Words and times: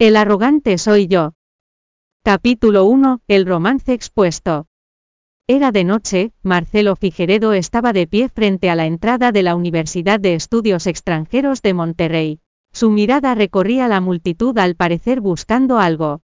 El 0.00 0.16
arrogante 0.16 0.78
soy 0.78 1.08
yo. 1.08 1.34
Capítulo 2.24 2.86
1. 2.86 3.20
El 3.28 3.44
romance 3.44 3.92
expuesto. 3.92 4.66
Era 5.46 5.72
de 5.72 5.84
noche, 5.84 6.32
Marcelo 6.42 6.96
Figueredo 6.96 7.52
estaba 7.52 7.92
de 7.92 8.06
pie 8.06 8.30
frente 8.30 8.70
a 8.70 8.76
la 8.76 8.86
entrada 8.86 9.30
de 9.30 9.42
la 9.42 9.54
Universidad 9.54 10.18
de 10.18 10.32
Estudios 10.32 10.86
Extranjeros 10.86 11.60
de 11.60 11.74
Monterrey. 11.74 12.40
Su 12.72 12.88
mirada 12.88 13.34
recorría 13.34 13.88
la 13.88 14.00
multitud 14.00 14.56
al 14.56 14.74
parecer 14.74 15.20
buscando 15.20 15.78
algo. 15.78 16.22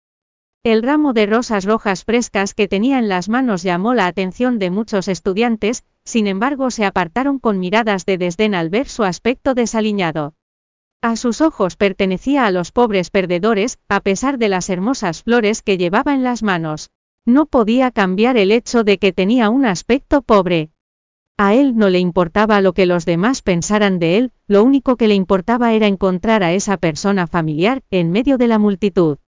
El 0.65 0.83
ramo 0.83 1.13
de 1.13 1.27
rosas 1.27 1.67
rojas 1.67 2.03
frescas 2.05 2.55
que 2.55 2.69
tenía 2.69 2.99
en 2.99 3.11
las 3.11 3.29
manos 3.29 3.63
llamó 3.63 3.93
la 3.93 4.07
atención 4.07 4.59
de 4.59 4.71
muchos 4.71 5.07
estudiantes, 5.07 5.85
sin 6.03 6.29
embargo 6.29 6.71
se 6.71 6.87
apartaron 6.87 7.39
con 7.39 7.59
miradas 7.59 8.07
de 8.07 8.17
desdén 8.17 8.55
al 8.55 8.71
ver 8.71 8.89
su 8.89 9.05
aspecto 9.05 9.53
desaliñado. 9.53 10.33
A 11.03 11.17
sus 11.17 11.41
ojos 11.41 11.77
pertenecía 11.77 12.47
a 12.47 12.51
los 12.51 12.73
pobres 12.73 13.11
perdedores, 13.11 13.79
a 13.89 14.01
pesar 14.01 14.39
de 14.39 14.49
las 14.49 14.71
hermosas 14.71 15.23
flores 15.23 15.62
que 15.62 15.79
llevaba 15.79 16.15
en 16.15 16.23
las 16.23 16.43
manos. 16.43 16.91
No 17.25 17.47
podía 17.47 17.91
cambiar 17.91 18.37
el 18.37 18.51
hecho 18.51 18.84
de 18.84 18.98
que 18.98 19.12
tenía 19.12 19.51
un 19.51 19.67
aspecto 19.67 20.23
pobre. 20.23 20.70
A 21.37 21.55
él 21.55 21.77
no 21.77 21.91
le 21.91 21.98
importaba 21.98 22.61
lo 22.61 22.73
que 22.73 22.87
los 22.87 23.05
demás 23.05 23.43
pensaran 23.43 23.98
de 23.98 24.17
él, 24.17 24.33
lo 24.47 24.65
único 24.65 24.97
que 24.97 25.06
le 25.06 25.15
importaba 25.15 25.75
era 25.75 25.87
encontrar 25.87 26.43
a 26.43 26.53
esa 26.55 26.77
persona 26.79 27.27
familiar, 27.27 27.83
en 27.91 28.11
medio 28.11 28.39
de 28.39 28.48
la 28.48 28.59
multitud. 28.59 29.19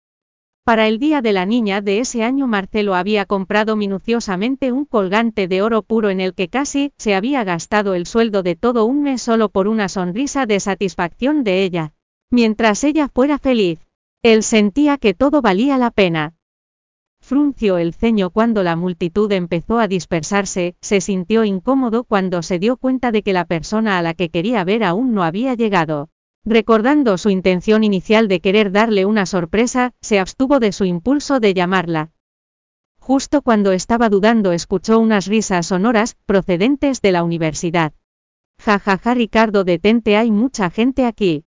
Para 0.63 0.87
el 0.87 0.99
Día 0.99 1.21
de 1.21 1.33
la 1.33 1.45
Niña 1.47 1.81
de 1.81 1.99
ese 1.99 2.23
año 2.23 2.45
Marcelo 2.45 2.93
había 2.93 3.25
comprado 3.25 3.75
minuciosamente 3.75 4.71
un 4.71 4.85
colgante 4.85 5.47
de 5.47 5.61
oro 5.63 5.81
puro 5.81 6.11
en 6.11 6.21
el 6.21 6.35
que 6.35 6.47
casi 6.47 6.93
se 6.97 7.15
había 7.15 7.43
gastado 7.43 7.95
el 7.95 8.05
sueldo 8.05 8.43
de 8.43 8.55
todo 8.55 8.85
un 8.85 9.01
mes 9.01 9.21
solo 9.21 9.49
por 9.49 9.67
una 9.67 9.89
sonrisa 9.89 10.45
de 10.45 10.59
satisfacción 10.59 11.43
de 11.43 11.63
ella. 11.63 11.93
Mientras 12.29 12.83
ella 12.83 13.07
fuera 13.07 13.39
feliz, 13.39 13.79
él 14.21 14.43
sentía 14.43 14.97
que 14.97 15.15
todo 15.15 15.41
valía 15.41 15.77
la 15.79 15.89
pena. 15.89 16.35
Frunció 17.21 17.77
el 17.77 17.93
ceño 17.93 18.29
cuando 18.29 18.61
la 18.63 18.75
multitud 18.75 19.31
empezó 19.31 19.79
a 19.79 19.87
dispersarse, 19.87 20.75
se 20.81 21.01
sintió 21.01 21.45
incómodo 21.45 22.03
cuando 22.03 22.43
se 22.43 22.59
dio 22.59 22.77
cuenta 22.77 23.11
de 23.11 23.23
que 23.23 23.33
la 23.33 23.45
persona 23.45 23.97
a 23.97 24.01
la 24.01 24.13
que 24.13 24.29
quería 24.29 24.63
ver 24.63 24.83
aún 24.83 25.13
no 25.13 25.23
había 25.23 25.55
llegado. 25.55 26.09
Recordando 26.45 27.17
su 27.17 27.29
intención 27.29 27.83
inicial 27.83 28.27
de 28.27 28.39
querer 28.39 28.71
darle 28.71 29.05
una 29.05 29.25
sorpresa, 29.25 29.93
se 30.01 30.19
abstuvo 30.19 30.59
de 30.59 30.71
su 30.71 30.85
impulso 30.85 31.39
de 31.39 31.53
llamarla. 31.53 32.11
Justo 32.99 33.41
cuando 33.41 33.71
estaba 33.71 34.09
dudando 34.09 34.51
escuchó 34.51 34.99
unas 34.99 35.25
risas 35.25 35.67
sonoras, 35.67 36.15
procedentes 36.25 37.01
de 37.01 37.11
la 37.11 37.23
universidad. 37.23 37.93
Ja 38.59 38.79
ja 38.79 38.97
ja 38.97 39.13
Ricardo 39.13 39.63
detente 39.63 40.17
hay 40.17 40.31
mucha 40.31 40.69
gente 40.69 41.05
aquí. 41.05 41.43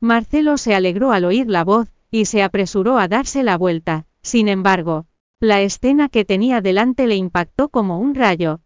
Marcelo 0.00 0.58
se 0.58 0.74
alegró 0.74 1.12
al 1.12 1.24
oír 1.24 1.48
la 1.48 1.64
voz, 1.64 1.88
y 2.10 2.26
se 2.26 2.42
apresuró 2.42 2.98
a 2.98 3.08
darse 3.08 3.42
la 3.42 3.58
vuelta. 3.58 4.06
Sin 4.22 4.48
embargo, 4.48 5.06
la 5.40 5.62
escena 5.62 6.08
que 6.08 6.24
tenía 6.24 6.60
delante 6.60 7.06
le 7.06 7.16
impactó 7.16 7.68
como 7.68 7.98
un 7.98 8.14
rayo. 8.14 8.60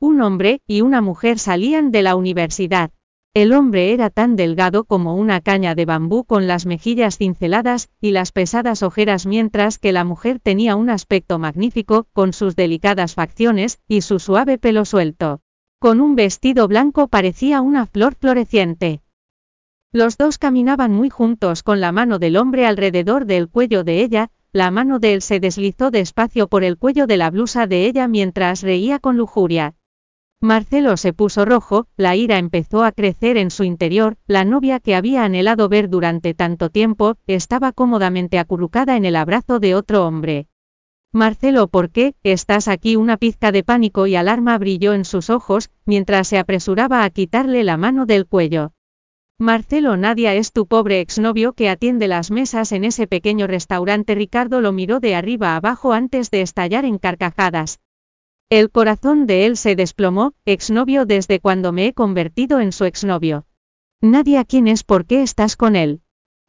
Un 0.00 0.20
hombre 0.20 0.60
y 0.66 0.80
una 0.82 1.00
mujer 1.00 1.38
salían 1.38 1.90
de 1.90 2.02
la 2.02 2.16
universidad. 2.16 2.90
El 3.36 3.52
hombre 3.52 3.92
era 3.92 4.08
tan 4.08 4.34
delgado 4.34 4.84
como 4.84 5.14
una 5.14 5.42
caña 5.42 5.74
de 5.74 5.84
bambú 5.84 6.24
con 6.24 6.46
las 6.46 6.64
mejillas 6.64 7.18
cinceladas 7.18 7.90
y 8.00 8.12
las 8.12 8.32
pesadas 8.32 8.82
ojeras 8.82 9.26
mientras 9.26 9.78
que 9.78 9.92
la 9.92 10.04
mujer 10.04 10.40
tenía 10.40 10.74
un 10.74 10.88
aspecto 10.88 11.38
magnífico, 11.38 12.06
con 12.14 12.32
sus 12.32 12.56
delicadas 12.56 13.14
facciones 13.14 13.78
y 13.86 14.00
su 14.00 14.20
suave 14.20 14.56
pelo 14.56 14.86
suelto. 14.86 15.42
Con 15.78 16.00
un 16.00 16.16
vestido 16.16 16.66
blanco 16.66 17.08
parecía 17.08 17.60
una 17.60 17.84
flor 17.84 18.14
floreciente. 18.14 19.02
Los 19.92 20.16
dos 20.16 20.38
caminaban 20.38 20.92
muy 20.92 21.10
juntos 21.10 21.62
con 21.62 21.78
la 21.78 21.92
mano 21.92 22.18
del 22.18 22.38
hombre 22.38 22.64
alrededor 22.64 23.26
del 23.26 23.50
cuello 23.50 23.84
de 23.84 24.00
ella, 24.02 24.30
la 24.54 24.70
mano 24.70 24.98
de 24.98 25.12
él 25.12 25.20
se 25.20 25.40
deslizó 25.40 25.90
despacio 25.90 26.48
por 26.48 26.64
el 26.64 26.78
cuello 26.78 27.06
de 27.06 27.18
la 27.18 27.28
blusa 27.28 27.66
de 27.66 27.84
ella 27.84 28.08
mientras 28.08 28.62
reía 28.62 28.98
con 28.98 29.18
lujuria. 29.18 29.74
Marcelo 30.40 30.96
se 30.96 31.12
puso 31.14 31.44
rojo, 31.44 31.86
la 31.96 32.14
ira 32.14 32.38
empezó 32.38 32.84
a 32.84 32.92
crecer 32.92 33.38
en 33.38 33.50
su 33.50 33.64
interior, 33.64 34.16
la 34.26 34.44
novia 34.44 34.80
que 34.80 34.94
había 34.94 35.24
anhelado 35.24 35.68
ver 35.68 35.88
durante 35.88 36.34
tanto 36.34 36.68
tiempo, 36.68 37.16
estaba 37.26 37.72
cómodamente 37.72 38.38
acurrucada 38.38 38.96
en 38.96 39.06
el 39.06 39.16
abrazo 39.16 39.60
de 39.60 39.74
otro 39.74 40.06
hombre. 40.06 40.48
Marcelo, 41.12 41.68
¿por 41.68 41.90
qué? 41.90 42.14
Estás 42.22 42.68
aquí. 42.68 42.96
Una 42.96 43.16
pizca 43.16 43.50
de 43.50 43.64
pánico 43.64 44.06
y 44.06 44.16
alarma 44.16 44.58
brilló 44.58 44.92
en 44.92 45.06
sus 45.06 45.30
ojos, 45.30 45.70
mientras 45.86 46.28
se 46.28 46.38
apresuraba 46.38 47.04
a 47.04 47.10
quitarle 47.10 47.64
la 47.64 47.78
mano 47.78 48.04
del 48.04 48.26
cuello. 48.26 48.72
Marcelo 49.38 49.96
Nadia 49.96 50.34
es 50.34 50.52
tu 50.52 50.66
pobre 50.66 51.00
exnovio 51.00 51.54
que 51.54 51.70
atiende 51.70 52.08
las 52.08 52.30
mesas 52.30 52.72
en 52.72 52.84
ese 52.84 53.06
pequeño 53.06 53.46
restaurante. 53.46 54.14
Ricardo 54.14 54.60
lo 54.60 54.72
miró 54.72 55.00
de 55.00 55.14
arriba 55.14 55.56
abajo 55.56 55.94
antes 55.94 56.30
de 56.30 56.42
estallar 56.42 56.84
en 56.84 56.98
carcajadas. 56.98 57.78
El 58.48 58.70
corazón 58.70 59.26
de 59.26 59.44
él 59.44 59.56
se 59.56 59.74
desplomó, 59.74 60.32
exnovio 60.44 61.04
desde 61.04 61.40
cuando 61.40 61.72
me 61.72 61.88
he 61.88 61.94
convertido 61.94 62.60
en 62.60 62.70
su 62.70 62.84
exnovio. 62.84 63.44
Nadie 64.00 64.44
quién 64.44 64.68
es 64.68 64.84
por 64.84 65.04
qué 65.04 65.22
estás 65.22 65.56
con 65.56 65.74
él. 65.74 66.00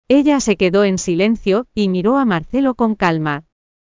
Ella 0.08 0.40
se 0.40 0.58
quedó 0.58 0.84
en 0.84 1.00
silencio, 1.00 1.66
y 1.74 1.90
miró 1.90 2.18
a 2.18 2.26
Marcelo 2.26 2.76
con 2.76 2.94
calma. 2.94 3.46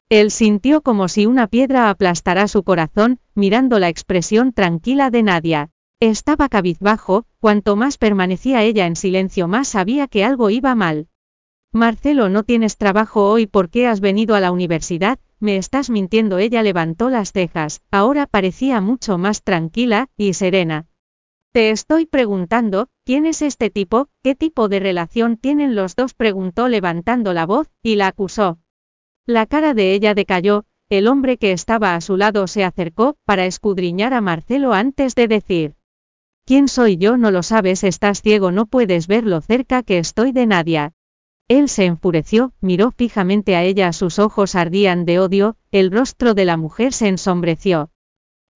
Él 0.09 0.31
sintió 0.31 0.83
como 0.83 1.09
si 1.09 1.27
una 1.27 1.49
piedra 1.49 1.91
aplastara 1.91 2.47
su 2.47 2.63
corazón, 2.63 3.19
mirando 3.35 3.81
la 3.81 3.89
expresión 3.89 4.53
tranquila 4.53 5.11
de 5.11 5.25
Nadia. 5.25 5.71
Estaba 5.99 6.49
cabizbajo, 6.49 7.25
cuanto 7.41 7.75
más 7.75 7.99
permanecía 7.99 8.63
ella 8.63 8.87
en 8.87 8.95
silencio 8.95 9.49
más 9.49 9.67
sabía 9.67 10.07
que 10.07 10.25
algo 10.25 10.51
iba 10.51 10.77
mal. 10.77 11.09
Marcelo, 11.73 12.29
no 12.29 12.45
tienes 12.45 12.77
trabajo 12.77 13.29
hoy 13.29 13.49
porque 13.49 13.89
has 13.89 13.99
venido 13.99 14.37
a 14.37 14.41
la 14.41 14.53
universidad, 14.53 15.19
me 15.41 15.57
estás 15.57 15.91
mintiendo. 15.91 16.39
Ella 16.39 16.63
levantó 16.63 17.11
las 17.11 17.33
cejas, 17.33 17.83
ahora 17.91 18.27
parecía 18.27 18.81
mucho 18.81 19.19
más 19.19 19.43
tranquila 19.43 20.09
y 20.17 20.35
serena. 20.35 20.87
Te 21.53 21.71
estoy 21.71 22.07
preguntando, 22.07 22.89
¿quién 23.05 23.25
es 23.25 23.41
este 23.41 23.71
tipo? 23.71 24.09
¿Qué 24.23 24.35
tipo 24.35 24.69
de 24.69 24.81
relación 24.81 25.37
tienen 25.37 25.75
los 25.75 25.97
dos? 25.97 26.13
preguntó 26.15 26.69
levantando 26.69 27.33
la 27.33 27.47
voz, 27.47 27.69
y 27.83 27.97
la 27.97 28.09
acusó. 28.09 28.59
La 29.25 29.47
cara 29.47 29.73
de 29.73 29.95
ella 29.95 30.15
decayó, 30.15 30.65
el 30.89 31.09
hombre 31.09 31.37
que 31.37 31.53
estaba 31.53 31.95
a 31.95 32.01
su 32.01 32.17
lado 32.17 32.47
se 32.47 32.63
acercó, 32.63 33.17
para 33.25 33.47
escudriñar 33.47 34.15
a 34.15 34.21
Marcelo 34.21 34.73
antes 34.73 35.15
de 35.15 35.29
decir. 35.29 35.75
¿Quién 36.45 36.69
soy 36.69 36.97
yo? 36.97 37.17
No 37.17 37.33
lo 37.33 37.43
sabes, 37.43 37.83
estás 37.83 38.23
ciego, 38.23 38.53
no 38.53 38.67
puedes 38.67 39.09
ver 39.09 39.25
lo 39.25 39.41
cerca 39.41 39.83
que 39.83 39.99
estoy 39.99 40.31
de 40.31 40.47
Nadia. 40.47 40.93
Él 41.49 41.69
se 41.69 41.85
enfureció, 41.85 42.53
miró 42.61 42.91
fijamente 42.91 43.55
a 43.55 43.63
ella, 43.63 43.93
sus 43.93 44.19
ojos 44.19 44.57
ardían 44.57 45.05
de 45.05 45.21
odio, 45.21 45.57
el 45.71 45.93
rostro 45.93 46.35
de 46.35 46.45
la 46.45 46.57
mujer 46.57 46.93
se 46.93 47.07
ensombreció. 47.07 47.91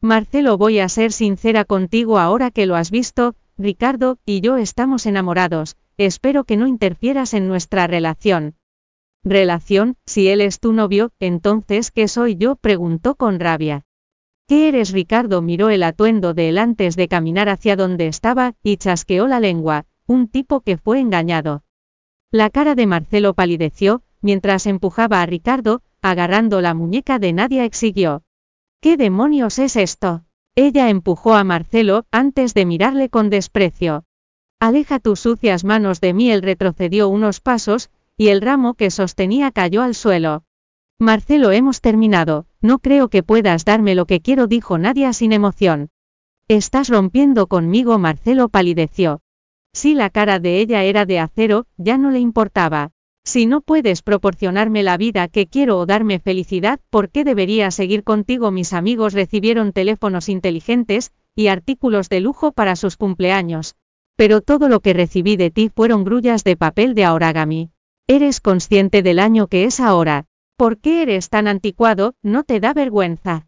Marcelo, 0.00 0.58
voy 0.58 0.80
a 0.80 0.88
ser 0.88 1.12
sincera 1.12 1.64
contigo 1.64 2.18
ahora 2.18 2.50
que 2.50 2.66
lo 2.66 2.74
has 2.74 2.90
visto, 2.90 3.36
Ricardo 3.56 4.18
y 4.26 4.40
yo 4.40 4.56
estamos 4.56 5.06
enamorados, 5.06 5.76
espero 5.98 6.42
que 6.42 6.56
no 6.56 6.66
interfieras 6.66 7.32
en 7.32 7.46
nuestra 7.46 7.86
relación. 7.86 8.56
¿Relación? 9.22 9.96
Si 10.06 10.28
él 10.28 10.40
es 10.40 10.58
tu 10.58 10.72
novio, 10.72 11.12
entonces 11.20 11.92
¿qué 11.92 12.08
soy 12.08 12.34
yo? 12.36 12.56
preguntó 12.56 13.14
con 13.14 13.38
rabia. 13.38 13.84
¿Qué 14.48 14.66
eres 14.66 14.90
Ricardo? 14.90 15.42
miró 15.42 15.70
el 15.70 15.84
atuendo 15.84 16.34
de 16.34 16.48
él 16.48 16.58
antes 16.58 16.96
de 16.96 17.06
caminar 17.06 17.48
hacia 17.50 17.76
donde 17.76 18.08
estaba, 18.08 18.54
y 18.64 18.78
chasqueó 18.78 19.28
la 19.28 19.38
lengua, 19.38 19.84
un 20.06 20.26
tipo 20.26 20.62
que 20.62 20.76
fue 20.76 20.98
engañado. 20.98 21.62
La 22.32 22.48
cara 22.48 22.76
de 22.76 22.86
Marcelo 22.86 23.34
palideció, 23.34 24.02
mientras 24.22 24.66
empujaba 24.66 25.20
a 25.20 25.26
Ricardo, 25.26 25.82
agarrando 26.00 26.60
la 26.60 26.74
muñeca 26.74 27.18
de 27.18 27.32
Nadia 27.32 27.64
exigió. 27.64 28.22
¿Qué 28.80 28.96
demonios 28.96 29.58
es 29.58 29.74
esto? 29.74 30.22
Ella 30.54 30.90
empujó 30.90 31.34
a 31.34 31.42
Marcelo, 31.42 32.04
antes 32.12 32.54
de 32.54 32.66
mirarle 32.66 33.08
con 33.08 33.30
desprecio. 33.30 34.04
Aleja 34.60 35.00
tus 35.00 35.18
sucias 35.18 35.64
manos 35.64 36.00
de 36.00 36.14
mí. 36.14 36.30
Él 36.30 36.42
retrocedió 36.42 37.08
unos 37.08 37.40
pasos, 37.40 37.90
y 38.16 38.28
el 38.28 38.42
ramo 38.42 38.74
que 38.74 38.92
sostenía 38.92 39.50
cayó 39.50 39.82
al 39.82 39.96
suelo. 39.96 40.44
Marcelo, 41.00 41.50
hemos 41.50 41.80
terminado, 41.80 42.46
no 42.60 42.78
creo 42.78 43.08
que 43.08 43.24
puedas 43.24 43.64
darme 43.64 43.96
lo 43.96 44.06
que 44.06 44.20
quiero, 44.20 44.46
dijo 44.46 44.78
Nadia 44.78 45.12
sin 45.12 45.32
emoción. 45.32 45.88
Estás 46.46 46.90
rompiendo 46.90 47.48
conmigo, 47.48 47.98
Marcelo 47.98 48.48
palideció. 48.48 49.20
Si 49.72 49.94
la 49.94 50.10
cara 50.10 50.38
de 50.38 50.60
ella 50.60 50.84
era 50.84 51.06
de 51.06 51.18
acero, 51.18 51.66
ya 51.76 51.96
no 51.96 52.10
le 52.10 52.18
importaba. 52.18 52.90
Si 53.24 53.46
no 53.46 53.60
puedes 53.60 54.02
proporcionarme 54.02 54.82
la 54.82 54.96
vida 54.96 55.28
que 55.28 55.46
quiero 55.46 55.78
o 55.78 55.86
darme 55.86 56.18
felicidad, 56.18 56.80
¿por 56.90 57.10
qué 57.10 57.22
debería 57.22 57.70
seguir 57.70 58.02
contigo? 58.02 58.50
Mis 58.50 58.72
amigos 58.72 59.12
recibieron 59.12 59.72
teléfonos 59.72 60.28
inteligentes 60.28 61.12
y 61.36 61.48
artículos 61.48 62.08
de 62.08 62.20
lujo 62.20 62.52
para 62.52 62.76
sus 62.76 62.96
cumpleaños. 62.96 63.76
Pero 64.16 64.40
todo 64.40 64.68
lo 64.68 64.80
que 64.80 64.94
recibí 64.94 65.36
de 65.36 65.50
ti 65.50 65.70
fueron 65.74 66.04
grullas 66.04 66.44
de 66.44 66.56
papel 66.56 66.94
de 66.94 67.06
origami. 67.06 67.70
¿Eres 68.06 68.40
consciente 68.40 69.02
del 69.02 69.18
año 69.18 69.46
que 69.46 69.64
es 69.64 69.78
ahora? 69.78 70.26
¿Por 70.56 70.78
qué 70.78 71.02
eres 71.02 71.28
tan 71.28 71.46
anticuado? 71.46 72.14
¿No 72.22 72.42
te 72.42 72.58
da 72.58 72.74
vergüenza? 72.74 73.46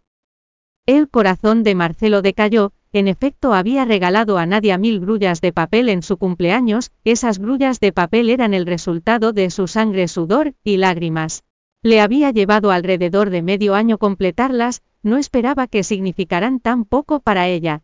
El 0.87 1.09
corazón 1.09 1.63
de 1.63 1.75
Marcelo 1.75 2.23
decayó, 2.23 2.73
en 2.93 3.09
efecto 3.09 3.55
había 3.55 3.85
regalado 3.85 4.39
a 4.39 4.47
Nadia 4.47 4.79
mil 4.79 5.01
grullas 5.01 5.41
de 5.41 5.53
papel 5.53 5.89
en 5.89 6.03
su 6.03 6.17
cumpleaños, 6.17 6.93
esas 7.05 7.39
grullas 7.39 7.81
de 7.81 7.93
papel 7.93 8.31
eran 8.31 8.55
el 8.55 8.67
resultado 8.67 9.33
de 9.33 9.51
su 9.51 9.67
sangre, 9.67 10.09
sudor 10.09 10.55
y 10.63 10.77
lágrimas. 10.77 11.45
Le 11.83 12.01
había 12.01 12.31
llevado 12.31 12.71
alrededor 12.71 13.31
de 13.31 13.43
medio 13.43 13.75
año 13.75 13.99
completarlas, 13.99 14.83
no 15.03 15.17
esperaba 15.17 15.67
que 15.67 15.83
significaran 15.83 16.61
tan 16.61 16.85
poco 16.85 17.21
para 17.21 17.49
ella. 17.49 17.83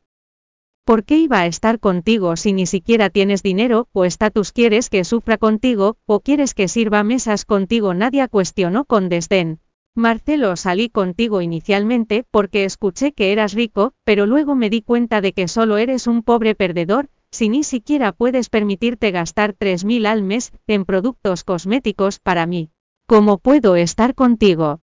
¿Por 0.85 1.05
qué 1.05 1.19
iba 1.19 1.41
a 1.41 1.47
estar 1.47 1.81
contigo 1.81 2.37
si 2.37 2.53
ni 2.53 2.65
siquiera 2.65 3.11
tienes 3.11 3.43
dinero, 3.43 3.89
o 3.93 4.05
estatus 4.05 4.53
quieres 4.53 4.89
que 4.89 5.05
sufra 5.05 5.37
contigo, 5.37 5.97
o 6.07 6.21
quieres 6.21 6.55
que 6.55 6.69
sirva 6.69 7.03
mesas 7.03 7.45
contigo? 7.45 7.93
Nadia 7.93 8.29
cuestionó 8.29 8.85
con 8.85 9.09
desdén. 9.09 9.61
Marcelo 9.99 10.55
salí 10.55 10.91
contigo 10.91 11.43
inicialmente 11.43 12.25
porque 12.31 12.65
escuché 12.65 13.13
que 13.13 13.33
eras 13.33 13.53
rico, 13.53 13.95
pero 14.05 14.27
luego 14.27 14.55
me 14.55 14.71
di 14.71 14.81
cuenta 14.81 15.21
de 15.21 15.33
que 15.33 15.49
solo 15.49 15.77
eres 15.77 16.07
un 16.07 16.23
pobre 16.23 16.55
perdedor, 16.55 17.09
si 17.33 17.49
ni 17.49 17.65
siquiera 17.65 18.13
puedes 18.13 18.49
permitirte 18.49 19.11
gastar 19.11 19.55
3.000 19.55 20.07
al 20.07 20.23
mes 20.23 20.53
en 20.69 20.85
productos 20.85 21.43
cosméticos 21.43 22.21
para 22.21 22.47
mí. 22.47 22.71
¿Cómo 23.07 23.39
puedo 23.39 23.75
estar 23.75 24.15
contigo? 24.15 24.83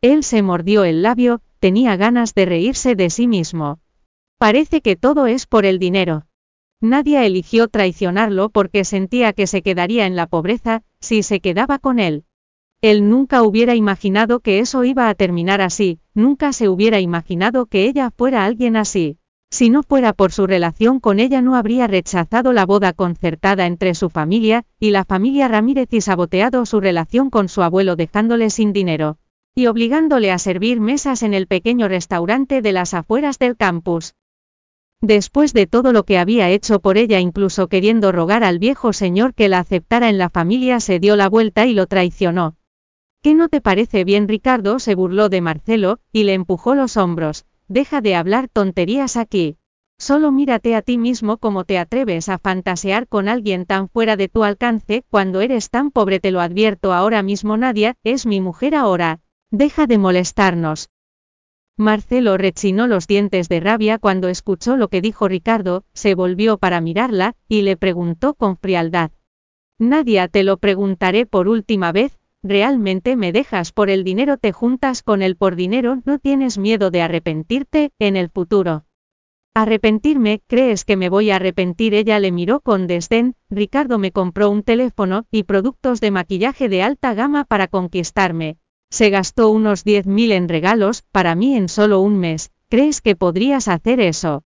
Él 0.00 0.22
se 0.22 0.42
mordió 0.42 0.84
el 0.84 1.02
labio, 1.02 1.42
tenía 1.58 1.96
ganas 1.96 2.34
de 2.34 2.46
reírse 2.46 2.94
de 2.94 3.10
sí 3.10 3.26
mismo. 3.26 3.80
Parece 4.38 4.80
que 4.80 4.94
todo 4.94 5.26
es 5.26 5.46
por 5.46 5.66
el 5.66 5.80
dinero. 5.80 6.26
Nadie 6.80 7.26
eligió 7.26 7.66
traicionarlo 7.66 8.48
porque 8.50 8.84
sentía 8.84 9.32
que 9.32 9.48
se 9.48 9.62
quedaría 9.62 10.06
en 10.06 10.14
la 10.14 10.28
pobreza, 10.28 10.84
si 11.00 11.24
se 11.24 11.40
quedaba 11.40 11.80
con 11.80 11.98
él. 11.98 12.24
Él 12.82 13.08
nunca 13.08 13.44
hubiera 13.44 13.76
imaginado 13.76 14.40
que 14.40 14.58
eso 14.58 14.82
iba 14.82 15.08
a 15.08 15.14
terminar 15.14 15.60
así, 15.60 16.00
nunca 16.14 16.52
se 16.52 16.68
hubiera 16.68 16.98
imaginado 16.98 17.66
que 17.66 17.84
ella 17.86 18.10
fuera 18.10 18.44
alguien 18.44 18.76
así. 18.76 19.18
Si 19.52 19.70
no 19.70 19.84
fuera 19.84 20.12
por 20.12 20.32
su 20.32 20.48
relación 20.48 20.98
con 20.98 21.20
ella 21.20 21.42
no 21.42 21.54
habría 21.54 21.86
rechazado 21.86 22.52
la 22.52 22.66
boda 22.66 22.92
concertada 22.92 23.66
entre 23.66 23.94
su 23.94 24.10
familia 24.10 24.64
y 24.80 24.90
la 24.90 25.04
familia 25.04 25.46
Ramírez 25.46 25.92
y 25.92 26.00
saboteado 26.00 26.66
su 26.66 26.80
relación 26.80 27.30
con 27.30 27.48
su 27.48 27.62
abuelo 27.62 27.94
dejándole 27.94 28.50
sin 28.50 28.72
dinero 28.72 29.18
y 29.54 29.66
obligándole 29.66 30.32
a 30.32 30.38
servir 30.38 30.80
mesas 30.80 31.22
en 31.22 31.34
el 31.34 31.46
pequeño 31.46 31.86
restaurante 31.86 32.62
de 32.62 32.72
las 32.72 32.94
afueras 32.94 33.38
del 33.38 33.56
campus. 33.56 34.16
Después 35.00 35.52
de 35.52 35.68
todo 35.68 35.92
lo 35.92 36.02
que 36.04 36.18
había 36.18 36.50
hecho 36.50 36.80
por 36.80 36.96
ella, 36.96 37.20
incluso 37.20 37.68
queriendo 37.68 38.10
rogar 38.10 38.42
al 38.42 38.58
viejo 38.58 38.92
señor 38.92 39.34
que 39.34 39.48
la 39.48 39.58
aceptara 39.58 40.08
en 40.08 40.18
la 40.18 40.30
familia, 40.30 40.80
se 40.80 40.98
dio 40.98 41.14
la 41.14 41.28
vuelta 41.28 41.66
y 41.66 41.74
lo 41.74 41.86
traicionó. 41.86 42.56
¿Qué 43.22 43.34
no 43.34 43.48
te 43.48 43.60
parece 43.60 44.02
bien 44.02 44.26
Ricardo? 44.26 44.80
se 44.80 44.96
burló 44.96 45.28
de 45.28 45.40
Marcelo, 45.40 46.00
y 46.12 46.24
le 46.24 46.34
empujó 46.34 46.74
los 46.74 46.96
hombros. 46.96 47.46
Deja 47.68 48.00
de 48.00 48.16
hablar 48.16 48.48
tonterías 48.48 49.16
aquí. 49.16 49.58
Solo 49.96 50.32
mírate 50.32 50.74
a 50.74 50.82
ti 50.82 50.98
mismo 50.98 51.36
como 51.36 51.62
te 51.62 51.78
atreves 51.78 52.28
a 52.28 52.38
fantasear 52.38 53.06
con 53.06 53.28
alguien 53.28 53.64
tan 53.64 53.88
fuera 53.88 54.16
de 54.16 54.28
tu 54.28 54.42
alcance, 54.42 55.04
cuando 55.08 55.40
eres 55.40 55.70
tan 55.70 55.92
pobre 55.92 56.18
te 56.18 56.32
lo 56.32 56.40
advierto 56.40 56.92
ahora 56.92 57.22
mismo 57.22 57.56
Nadia, 57.56 57.94
es 58.02 58.26
mi 58.26 58.40
mujer 58.40 58.74
ahora. 58.74 59.20
Deja 59.52 59.86
de 59.86 59.98
molestarnos. 59.98 60.90
Marcelo 61.76 62.36
rechinó 62.36 62.88
los 62.88 63.06
dientes 63.06 63.48
de 63.48 63.60
rabia 63.60 63.98
cuando 63.98 64.26
escuchó 64.26 64.76
lo 64.76 64.88
que 64.88 65.00
dijo 65.00 65.28
Ricardo, 65.28 65.84
se 65.92 66.16
volvió 66.16 66.58
para 66.58 66.80
mirarla, 66.80 67.36
y 67.48 67.62
le 67.62 67.76
preguntó 67.76 68.34
con 68.34 68.56
frialdad. 68.56 69.12
Nadia 69.78 70.26
te 70.26 70.42
lo 70.42 70.56
preguntaré 70.56 71.24
por 71.24 71.46
última 71.48 71.92
vez, 71.92 72.18
¿Realmente 72.44 73.14
me 73.14 73.30
dejas 73.30 73.70
por 73.70 73.88
el 73.88 74.02
dinero? 74.02 74.36
¿Te 74.36 74.50
juntas 74.50 75.04
con 75.04 75.22
él 75.22 75.36
por 75.36 75.54
dinero? 75.54 76.02
¿No 76.04 76.18
tienes 76.18 76.58
miedo 76.58 76.90
de 76.90 77.00
arrepentirte 77.00 77.92
en 78.00 78.16
el 78.16 78.30
futuro? 78.30 78.84
Arrepentirme, 79.54 80.42
¿crees 80.48 80.84
que 80.84 80.96
me 80.96 81.08
voy 81.08 81.30
a 81.30 81.36
arrepentir? 81.36 81.94
Ella 81.94 82.18
le 82.18 82.32
miró 82.32 82.60
con 82.60 82.88
desdén, 82.88 83.36
Ricardo 83.48 83.98
me 83.98 84.10
compró 84.10 84.50
un 84.50 84.64
teléfono 84.64 85.26
y 85.30 85.44
productos 85.44 86.00
de 86.00 86.10
maquillaje 86.10 86.68
de 86.68 86.82
alta 86.82 87.14
gama 87.14 87.44
para 87.44 87.68
conquistarme. 87.68 88.56
Se 88.90 89.10
gastó 89.10 89.50
unos 89.50 89.84
10.000 89.84 90.32
en 90.32 90.48
regalos, 90.48 91.04
para 91.12 91.36
mí 91.36 91.54
en 91.54 91.68
solo 91.68 92.00
un 92.00 92.18
mes. 92.18 92.50
¿Crees 92.68 93.02
que 93.02 93.14
podrías 93.14 93.68
hacer 93.68 94.00
eso? 94.00 94.42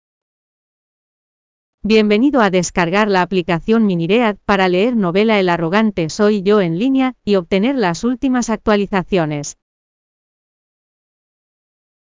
Bienvenido 1.87 2.41
a 2.41 2.49
descargar 2.49 3.11
la 3.11 3.21
aplicación 3.21 3.85
Miniread 3.85 4.39
para 4.47 4.71
leer 4.71 4.97
novela 4.97 5.39
El 5.39 5.51
arrogante 5.51 6.09
soy 6.09 6.43
yo 6.43 6.63
en 6.63 6.79
línea 6.79 7.13
y 7.27 7.35
obtener 7.35 7.77
las 7.77 8.05
últimas 8.05 8.49
actualizaciones. 8.49 9.59